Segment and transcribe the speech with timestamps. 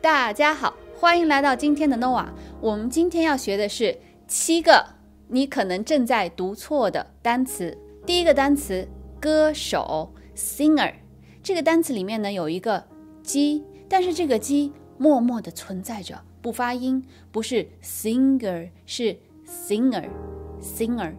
[0.00, 2.26] 大家好，欢迎来到今天的 Nova。
[2.60, 4.86] 我们今天要学的是七个
[5.28, 7.76] 你可能正在读错的单词。
[8.06, 8.88] 第一个单词，
[9.20, 10.94] 歌手 （singer）。
[11.42, 12.84] 这个单词里面呢有一个
[13.22, 21.14] “鸡”，但是这个“鸡”默默的存在着，不发音，不是 singer，是 singer，singer。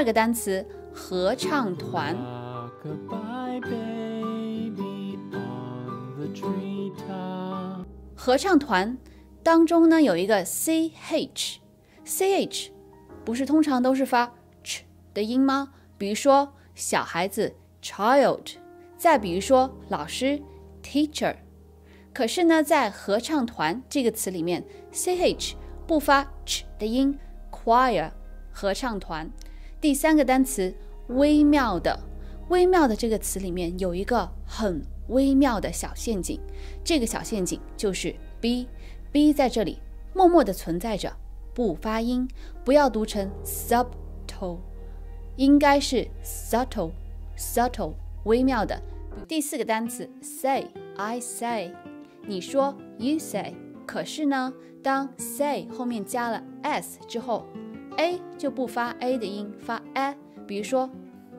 [0.00, 2.16] 第二个单词，合唱团。
[8.16, 8.96] 合唱团
[9.42, 12.72] 当中呢有一个 c h，c h
[13.26, 14.32] 不是通常都是发
[14.64, 15.70] ch 的音吗？
[15.98, 18.54] 比如说小孩子 child，
[18.96, 20.40] 再比如说老师
[20.82, 21.36] teacher。
[22.14, 27.18] 可是呢，在合唱团这个词里面，c h 不发 ch 的音
[27.50, 28.10] ，choir
[28.50, 29.30] 合唱团。
[29.80, 30.74] 第三个单词
[31.08, 31.98] 微妙的，
[32.50, 34.82] 微妙的这个词里面有一个很。
[35.08, 36.38] 微妙的小陷阱，
[36.84, 39.80] 这个小陷阱就是 b，b 在这里
[40.14, 41.12] 默默地存在着，
[41.52, 42.28] 不发音，
[42.64, 44.58] 不要读成 subtle，
[45.34, 48.80] 应该是 subtle，subtle，微妙的。
[49.26, 51.72] 第四个单词 say，I say，
[52.24, 57.44] 你说 you say，可是呢，当 say 后面加了 s 之后
[57.96, 60.16] ，a 就不发 a 的音，发 a。
[60.46, 60.88] 比如说，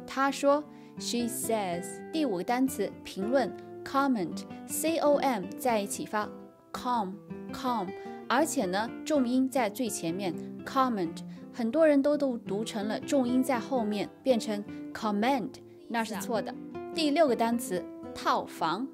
[0.06, 0.64] 他说。
[1.00, 3.52] She says，第五个单词评论
[3.84, 6.30] comment，c o m 在一起发
[6.72, 7.14] com
[7.52, 7.88] com，
[8.28, 10.32] 而且呢重音在最前面
[10.64, 11.16] comment，
[11.52, 14.64] 很多人都都读成了重音在后面变成
[14.94, 15.50] comment，
[15.88, 16.54] 那是错的。
[16.94, 18.88] 第六个单词套房，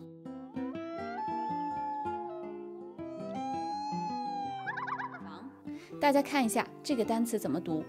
[6.00, 7.84] 大家看一下这个单词怎么读，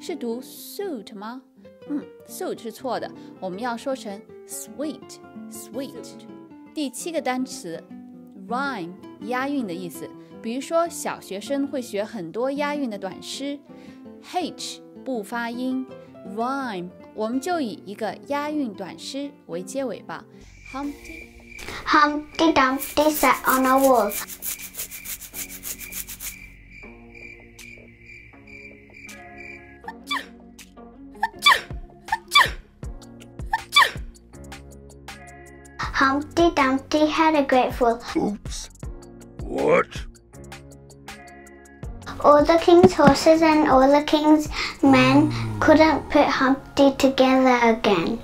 [0.00, 1.42] 是读 suit 吗？
[1.88, 5.92] 嗯，suit 是错的，我们要说成 sweet，sweet。
[6.72, 7.82] 第七个单词
[8.48, 10.08] ，rhyme，押韵的意思。
[10.40, 13.58] 比如说，小学生会学很多押韵的短诗
[14.32, 15.86] ，h 不发音
[16.34, 20.24] ，rhyme，我们就以一个押韵短诗为结尾吧。
[20.72, 24.10] Humpty Dumpty sat on a wall.
[36.00, 38.00] Humpty Dumpty had a great fall.
[38.16, 38.70] Oops.
[39.42, 39.84] What?
[42.24, 44.48] All the king's horses and all the king's
[44.82, 45.30] men
[45.60, 48.16] couldn't put Humpty together again.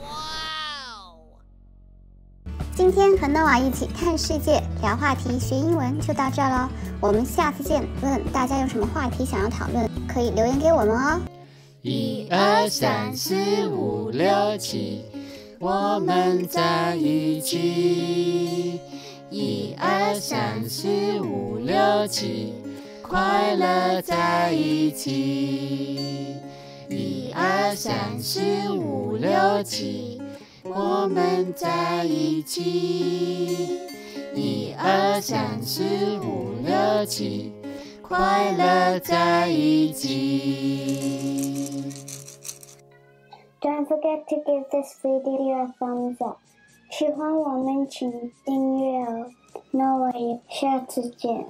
[2.75, 7.87] 今天和 Noah 一起看世界、聊话题、学英文就到这喽，我们下次见。
[8.01, 11.21] 问大家有什么话题想要讨论，可以留言给我们哦。
[11.83, 15.05] 一二三四五六七。
[15.59, 18.79] 我们在一起，
[19.31, 20.87] 一二三四
[21.21, 22.53] 五六七，
[23.01, 26.37] 快乐在一起。
[26.91, 30.21] 一二三四五六七，
[30.63, 33.79] 我们在一起，
[34.35, 35.83] 一二三四
[36.19, 37.51] 五六七，
[38.03, 40.26] 快乐在一起。
[43.86, 46.40] Don't forget to give this video a thumbs up。
[46.90, 48.12] 喜欢我们请
[48.44, 49.30] 订阅哦。
[49.70, 51.46] 那我也下次见。